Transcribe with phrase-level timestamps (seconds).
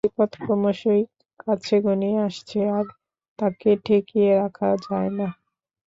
[0.05, 1.01] বিপদ ক্রমশই
[1.39, 2.85] কাছে ঘনিয়ে আসছে, আর
[3.39, 5.27] তাকে ঠেকিয়ে রাখা যায় না।